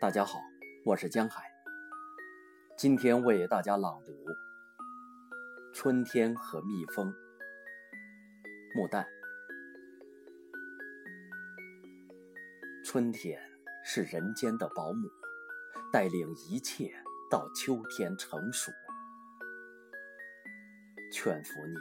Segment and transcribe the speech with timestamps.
[0.00, 0.40] 大家好，
[0.86, 1.44] 我是江海。
[2.74, 4.12] 今天为大家朗读
[5.74, 7.12] 《春天和蜜蜂》。
[8.74, 9.04] 木旦。
[12.82, 13.38] 春天
[13.84, 15.06] 是人间的保姆，
[15.92, 16.90] 带领一切
[17.30, 18.72] 到秋天成熟。
[21.12, 21.74] 劝服你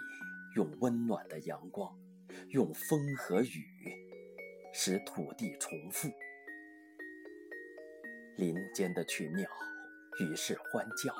[0.58, 1.98] 用温暖的阳光，
[2.50, 3.66] 用风和雨，
[4.74, 6.10] 使土地重复。
[8.40, 9.50] 林间的群鸟
[10.22, 11.14] 于是欢叫，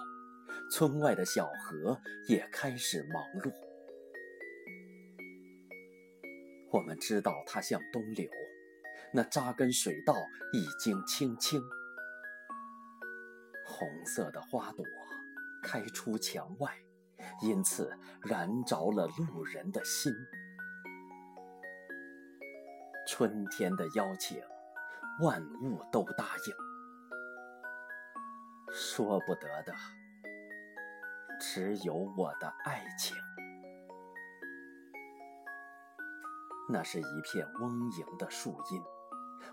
[0.72, 3.52] 村外的小河也开始忙碌。
[6.72, 8.30] 我们知道它向东流，
[9.14, 10.14] 那扎根水稻
[10.54, 11.62] 已经青青。
[13.66, 14.86] 红色的花朵
[15.62, 16.74] 开出墙外，
[17.42, 20.14] 因此燃着了路人的心。
[23.06, 24.42] 春天的邀请，
[25.22, 26.69] 万物都答应。
[28.82, 29.76] 说不得的，
[31.38, 33.14] 只有我的爱情。
[36.70, 38.82] 那是一片嗡莹的树荫，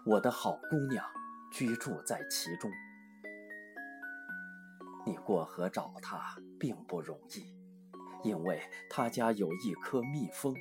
[0.05, 1.05] 我的好姑娘
[1.51, 2.71] 居住在其中。
[5.05, 7.53] 你过河找她并不容易，
[8.23, 10.55] 因为她家有一颗蜜蜂。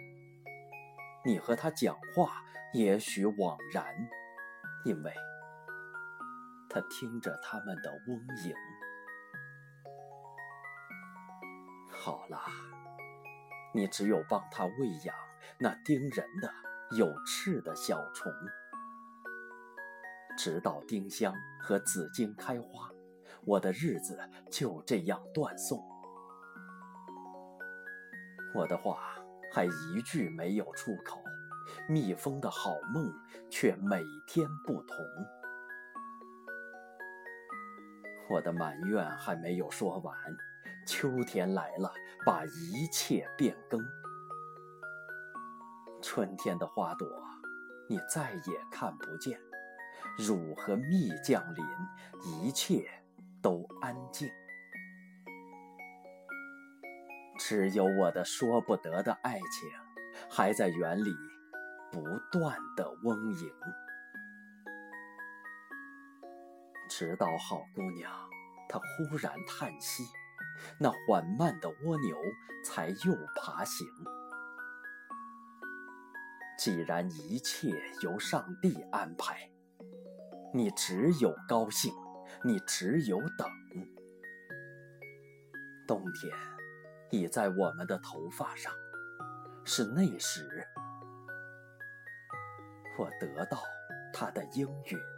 [1.24, 2.44] 你和她讲话
[2.74, 3.86] 也许枉然，
[4.86, 5.14] 因为。
[6.76, 8.54] 他听着他们的嗡吟。
[11.90, 12.38] 好了，
[13.74, 15.16] 你只有帮他喂养
[15.58, 16.54] 那叮人的
[16.98, 18.30] 有翅的小虫，
[20.38, 22.92] 直到丁香和紫荆开花，
[23.46, 24.20] 我的日子
[24.52, 25.82] 就这样断送。
[28.54, 29.16] 我的话
[29.54, 31.24] 还一句没有出口，
[31.88, 33.14] 蜜蜂的好梦
[33.50, 34.98] 却每天不同。
[38.30, 40.16] 我的埋怨还没有说完，
[40.88, 41.92] 秋天来了，
[42.26, 43.80] 把一切变更。
[46.02, 47.08] 春天的花朵，
[47.88, 49.40] 你再也看不见。
[50.18, 51.66] 乳和蜜降临，
[52.24, 52.90] 一切
[53.42, 54.30] 都安静。
[57.38, 59.70] 只有我的说不得的爱情，
[60.30, 61.14] 还在园里
[61.92, 63.52] 不断的嗡吟。
[66.90, 68.12] 直到好姑娘，
[68.70, 70.04] 她忽然叹息，
[70.80, 72.18] 那缓慢的蜗牛
[72.64, 73.88] 才又爬行。
[76.58, 77.70] 既然一切
[78.02, 79.50] 由上帝安排，
[80.54, 81.94] 你只有高兴，
[82.44, 83.50] 你只有等。
[85.88, 86.34] 冬天
[87.12, 88.74] 已在我们的头发上，
[89.66, 90.66] 是那时，
[92.98, 93.62] 我得到
[94.14, 95.15] 他的应允。